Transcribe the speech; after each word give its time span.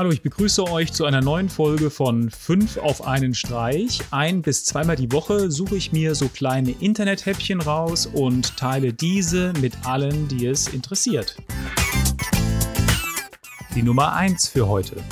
Hallo, 0.00 0.12
ich 0.12 0.22
begrüße 0.22 0.62
euch 0.70 0.92
zu 0.92 1.06
einer 1.06 1.20
neuen 1.20 1.48
Folge 1.48 1.90
von 1.90 2.30
5 2.30 2.76
auf 2.76 3.04
einen 3.04 3.34
Streich. 3.34 3.98
Ein 4.12 4.42
bis 4.42 4.64
zweimal 4.64 4.94
die 4.94 5.10
Woche 5.10 5.50
suche 5.50 5.74
ich 5.74 5.90
mir 5.90 6.14
so 6.14 6.28
kleine 6.28 6.70
Internethäppchen 6.70 7.60
raus 7.60 8.06
und 8.06 8.56
teile 8.56 8.92
diese 8.92 9.52
mit 9.60 9.84
allen, 9.84 10.28
die 10.28 10.46
es 10.46 10.68
interessiert. 10.68 11.36
Die 13.74 13.82
Nummer 13.82 14.12
1 14.12 14.46
für 14.46 14.68
heute. 14.68 15.02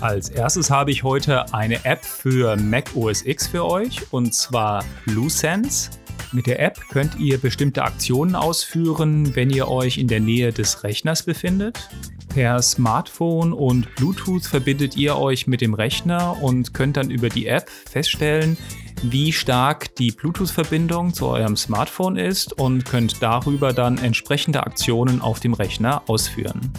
Als 0.00 0.30
erstes 0.30 0.70
habe 0.70 0.90
ich 0.90 1.02
heute 1.02 1.52
eine 1.52 1.84
App 1.84 2.02
für 2.02 2.56
Mac 2.56 2.96
OS 2.96 3.26
X 3.26 3.46
für 3.46 3.66
euch 3.66 4.10
und 4.10 4.32
zwar 4.32 4.82
BlueSense. 5.04 5.90
Mit 6.32 6.46
der 6.46 6.60
App 6.60 6.80
könnt 6.90 7.20
ihr 7.20 7.36
bestimmte 7.36 7.82
Aktionen 7.82 8.34
ausführen, 8.34 9.36
wenn 9.36 9.50
ihr 9.50 9.68
euch 9.68 9.98
in 9.98 10.08
der 10.08 10.20
Nähe 10.20 10.50
des 10.50 10.82
Rechners 10.82 11.24
befindet. 11.24 11.90
Per 12.30 12.62
Smartphone 12.62 13.52
und 13.52 13.92
Bluetooth 13.96 14.46
verbindet 14.46 14.96
ihr 14.96 15.16
euch 15.16 15.48
mit 15.48 15.60
dem 15.60 15.74
Rechner 15.74 16.40
und 16.40 16.72
könnt 16.72 16.96
dann 16.96 17.10
über 17.10 17.28
die 17.28 17.48
App 17.48 17.68
feststellen, 17.68 18.56
wie 19.02 19.32
stark 19.32 19.96
die 19.96 20.12
Bluetooth-Verbindung 20.12 21.12
zu 21.12 21.26
eurem 21.26 21.56
Smartphone 21.56 22.16
ist 22.16 22.52
und 22.52 22.84
könnt 22.84 23.20
darüber 23.20 23.72
dann 23.72 23.98
entsprechende 23.98 24.62
Aktionen 24.62 25.20
auf 25.20 25.40
dem 25.40 25.54
Rechner 25.54 26.02
ausführen. 26.06 26.72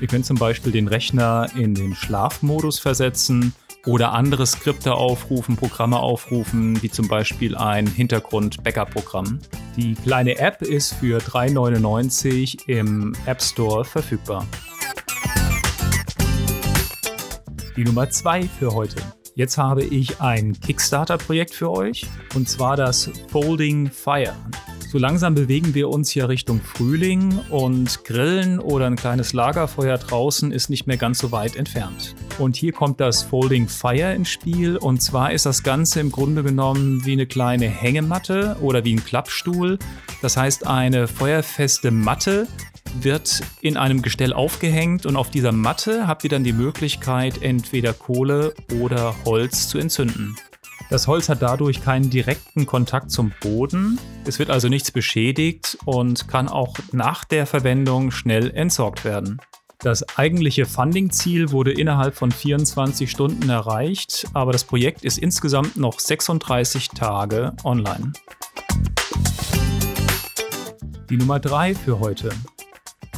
Ihr 0.00 0.08
könnt 0.08 0.26
zum 0.26 0.36
Beispiel 0.36 0.72
den 0.72 0.88
Rechner 0.88 1.48
in 1.56 1.74
den 1.74 1.94
Schlafmodus 1.94 2.78
versetzen 2.78 3.54
oder 3.86 4.12
andere 4.12 4.46
Skripte 4.46 4.94
aufrufen, 4.94 5.56
Programme 5.56 5.98
aufrufen, 5.98 6.82
wie 6.82 6.90
zum 6.90 7.08
Beispiel 7.08 7.56
ein 7.56 7.86
Hintergrund-Backup-Programm. 7.86 9.38
Die 9.76 9.94
kleine 9.94 10.38
App 10.38 10.60
ist 10.60 10.94
für 10.94 11.18
3,99 11.18 12.68
im 12.68 13.14
App 13.24 13.40
Store 13.40 13.84
verfügbar. 13.84 14.46
Die 17.78 17.84
Nummer 17.84 18.10
2 18.10 18.42
für 18.42 18.74
heute. 18.74 18.96
Jetzt 19.36 19.56
habe 19.56 19.84
ich 19.84 20.20
ein 20.20 20.58
Kickstarter-Projekt 20.58 21.54
für 21.54 21.70
euch 21.70 22.06
und 22.34 22.48
zwar 22.48 22.76
das 22.76 23.08
Folding 23.30 23.88
Fire. 23.88 24.34
So 24.90 24.98
langsam 24.98 25.36
bewegen 25.36 25.74
wir 25.74 25.88
uns 25.88 26.10
hier 26.10 26.28
Richtung 26.28 26.60
Frühling 26.60 27.38
und 27.50 28.02
Grillen 28.02 28.58
oder 28.58 28.86
ein 28.86 28.96
kleines 28.96 29.32
Lagerfeuer 29.32 29.96
draußen 29.96 30.50
ist 30.50 30.70
nicht 30.70 30.88
mehr 30.88 30.96
ganz 30.96 31.20
so 31.20 31.30
weit 31.30 31.54
entfernt. 31.54 32.16
Und 32.40 32.56
hier 32.56 32.72
kommt 32.72 32.98
das 32.98 33.22
Folding 33.22 33.68
Fire 33.68 34.12
ins 34.12 34.30
Spiel 34.30 34.76
und 34.76 35.00
zwar 35.00 35.30
ist 35.30 35.46
das 35.46 35.62
Ganze 35.62 36.00
im 36.00 36.10
Grunde 36.10 36.42
genommen 36.42 37.04
wie 37.04 37.12
eine 37.12 37.26
kleine 37.26 37.68
Hängematte 37.68 38.56
oder 38.60 38.84
wie 38.84 38.94
ein 38.94 39.04
Klappstuhl. 39.04 39.78
Das 40.20 40.36
heißt 40.36 40.66
eine 40.66 41.06
feuerfeste 41.06 41.92
Matte, 41.92 42.48
wird 43.00 43.42
in 43.60 43.76
einem 43.76 44.02
Gestell 44.02 44.32
aufgehängt 44.32 45.06
und 45.06 45.16
auf 45.16 45.30
dieser 45.30 45.52
Matte 45.52 46.06
habt 46.06 46.24
ihr 46.24 46.30
dann 46.30 46.44
die 46.44 46.52
Möglichkeit, 46.52 47.42
entweder 47.42 47.92
Kohle 47.92 48.54
oder 48.80 49.14
Holz 49.24 49.68
zu 49.68 49.78
entzünden. 49.78 50.36
Das 50.90 51.06
Holz 51.06 51.28
hat 51.28 51.42
dadurch 51.42 51.82
keinen 51.82 52.08
direkten 52.08 52.64
Kontakt 52.64 53.10
zum 53.10 53.32
Boden, 53.40 53.98
es 54.24 54.38
wird 54.38 54.48
also 54.50 54.68
nichts 54.68 54.90
beschädigt 54.90 55.76
und 55.84 56.28
kann 56.28 56.48
auch 56.48 56.74
nach 56.92 57.24
der 57.24 57.46
Verwendung 57.46 58.10
schnell 58.10 58.50
entsorgt 58.50 59.04
werden. 59.04 59.38
Das 59.80 60.18
eigentliche 60.18 60.66
Funding-Ziel 60.66 61.52
wurde 61.52 61.72
innerhalb 61.72 62.16
von 62.16 62.32
24 62.32 63.08
Stunden 63.08 63.48
erreicht, 63.48 64.26
aber 64.32 64.50
das 64.50 64.64
Projekt 64.64 65.04
ist 65.04 65.18
insgesamt 65.18 65.76
noch 65.76 66.00
36 66.00 66.88
Tage 66.88 67.54
online. 67.62 68.12
Die 71.10 71.16
Nummer 71.16 71.38
3 71.38 71.74
für 71.74 72.00
heute. 72.00 72.30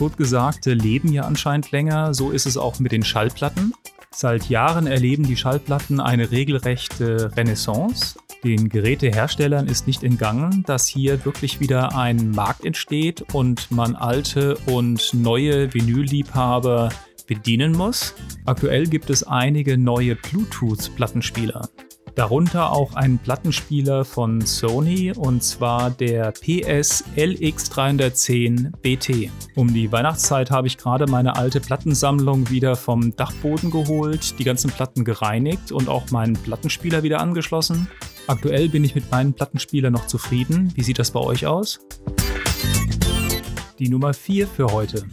Totgesagte 0.00 0.72
leben 0.72 1.12
ja 1.12 1.24
anscheinend 1.24 1.72
länger, 1.72 2.14
so 2.14 2.30
ist 2.30 2.46
es 2.46 2.56
auch 2.56 2.78
mit 2.78 2.90
den 2.90 3.04
Schallplatten. 3.04 3.74
Seit 4.10 4.48
Jahren 4.48 4.86
erleben 4.86 5.24
die 5.24 5.36
Schallplatten 5.36 6.00
eine 6.00 6.30
regelrechte 6.30 7.30
Renaissance. 7.36 8.18
Den 8.42 8.70
Geräteherstellern 8.70 9.66
ist 9.66 9.86
nicht 9.86 10.02
entgangen, 10.02 10.62
dass 10.66 10.86
hier 10.86 11.22
wirklich 11.26 11.60
wieder 11.60 11.94
ein 11.94 12.30
Markt 12.30 12.64
entsteht 12.64 13.34
und 13.34 13.70
man 13.70 13.94
alte 13.94 14.56
und 14.64 15.12
neue 15.12 15.74
Vinylliebhaber 15.74 16.88
bedienen 17.26 17.72
muss. 17.72 18.14
Aktuell 18.46 18.86
gibt 18.86 19.10
es 19.10 19.22
einige 19.22 19.76
neue 19.76 20.16
Bluetooth-Plattenspieler. 20.16 21.68
Darunter 22.20 22.70
auch 22.70 22.96
ein 22.96 23.16
Plattenspieler 23.16 24.04
von 24.04 24.42
Sony 24.42 25.10
und 25.10 25.42
zwar 25.42 25.88
der 25.90 26.32
PS 26.32 27.02
LX310 27.16 28.72
BT. 28.82 29.30
Um 29.54 29.72
die 29.72 29.90
Weihnachtszeit 29.90 30.50
habe 30.50 30.66
ich 30.66 30.76
gerade 30.76 31.06
meine 31.06 31.36
alte 31.36 31.60
Plattensammlung 31.60 32.50
wieder 32.50 32.76
vom 32.76 33.16
Dachboden 33.16 33.70
geholt, 33.70 34.38
die 34.38 34.44
ganzen 34.44 34.70
Platten 34.70 35.02
gereinigt 35.02 35.72
und 35.72 35.88
auch 35.88 36.10
meinen 36.10 36.34
Plattenspieler 36.34 37.02
wieder 37.02 37.20
angeschlossen. 37.20 37.88
Aktuell 38.26 38.68
bin 38.68 38.84
ich 38.84 38.94
mit 38.94 39.10
meinem 39.10 39.32
Plattenspieler 39.32 39.88
noch 39.88 40.06
zufrieden. 40.06 40.74
Wie 40.74 40.82
sieht 40.82 40.98
das 40.98 41.12
bei 41.12 41.20
euch 41.20 41.46
aus? 41.46 41.80
Die 43.78 43.88
Nummer 43.88 44.12
4 44.12 44.46
für 44.46 44.66
heute. 44.66 45.06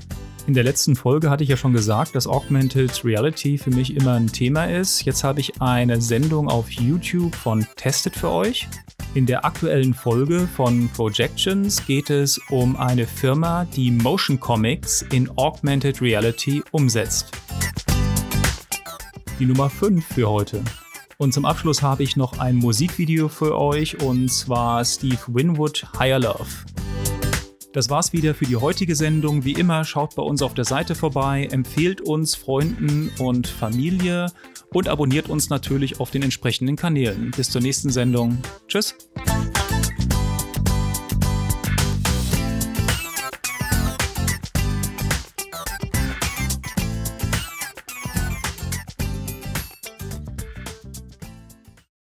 In 0.47 0.53
der 0.53 0.63
letzten 0.63 0.95
Folge 0.95 1.29
hatte 1.29 1.43
ich 1.43 1.49
ja 1.49 1.57
schon 1.57 1.73
gesagt, 1.73 2.15
dass 2.15 2.25
Augmented 2.25 3.03
Reality 3.03 3.57
für 3.57 3.69
mich 3.69 3.93
immer 3.93 4.13
ein 4.13 4.27
Thema 4.27 4.63
ist. 4.63 5.03
Jetzt 5.03 5.25
habe 5.25 5.41
ich 5.41 5.61
eine 5.61 5.99
Sendung 5.99 6.47
auf 6.47 6.71
YouTube 6.71 7.35
von 7.35 7.67
Tested 7.75 8.15
für 8.15 8.29
euch. 8.29 8.69
In 9.13 9.25
der 9.25 9.43
aktuellen 9.43 9.93
Folge 9.93 10.47
von 10.55 10.87
Projections 10.95 11.85
geht 11.85 12.09
es 12.09 12.39
um 12.49 12.77
eine 12.77 13.05
Firma, 13.05 13.65
die 13.65 13.91
Motion 13.91 14.39
Comics 14.39 15.01
in 15.11 15.29
Augmented 15.37 16.01
Reality 16.01 16.63
umsetzt. 16.71 17.31
Die 19.39 19.45
Nummer 19.45 19.69
5 19.69 20.05
für 20.05 20.29
heute. 20.29 20.63
Und 21.17 21.33
zum 21.33 21.43
Abschluss 21.43 21.81
habe 21.81 22.03
ich 22.03 22.15
noch 22.15 22.39
ein 22.39 22.55
Musikvideo 22.55 23.27
für 23.27 23.59
euch 23.59 24.01
und 24.01 24.31
zwar 24.31 24.85
Steve 24.85 25.19
Winwood 25.27 25.85
Higher 25.99 26.19
Love. 26.19 26.47
Das 27.73 27.89
war's 27.89 28.13
wieder 28.13 28.33
für 28.33 28.45
die 28.45 28.55
heutige 28.55 28.95
Sendung. 28.95 29.43
Wie 29.43 29.53
immer, 29.53 29.83
schaut 29.83 30.15
bei 30.15 30.23
uns 30.23 30.41
auf 30.41 30.53
der 30.53 30.65
Seite 30.65 30.95
vorbei, 30.95 31.47
empfehlt 31.51 32.01
uns 32.01 32.35
Freunden 32.35 33.11
und 33.19 33.47
Familie 33.47 34.31
und 34.73 34.87
abonniert 34.87 35.29
uns 35.29 35.49
natürlich 35.49 35.99
auf 35.99 36.11
den 36.11 36.23
entsprechenden 36.23 36.75
Kanälen. 36.75 37.31
Bis 37.31 37.49
zur 37.49 37.61
nächsten 37.61 37.89
Sendung. 37.89 38.37
Tschüss. 38.67 38.95